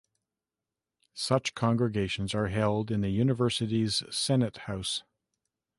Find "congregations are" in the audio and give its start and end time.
1.53-2.47